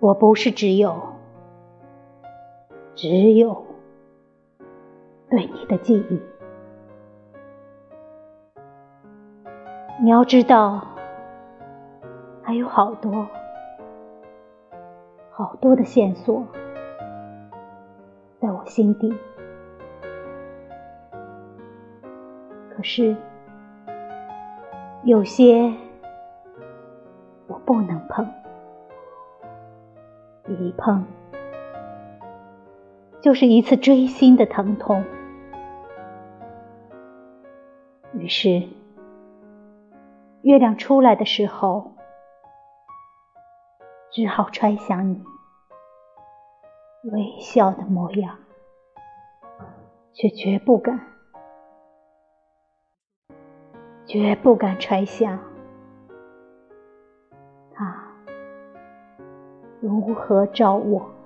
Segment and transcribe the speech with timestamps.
[0.00, 0.94] 我不是只有，
[2.94, 3.64] 只有
[5.28, 6.20] 对你的记忆。
[10.00, 10.80] 你要知道，
[12.42, 13.26] 还有好多、
[15.30, 16.46] 好多的线索
[18.40, 19.12] 在我心底，
[22.70, 23.16] 可是
[25.02, 25.74] 有些
[27.48, 28.24] 我不能碰，
[30.54, 31.04] 一碰
[33.20, 35.04] 就是一次锥心的疼痛，
[38.14, 38.62] 于是。
[40.42, 41.94] 月亮出来的时候，
[44.12, 45.20] 只好揣想你
[47.02, 48.38] 微笑的模样，
[50.14, 51.00] 却绝不敢，
[54.06, 55.40] 绝不敢揣想
[59.80, 61.17] 如何找我。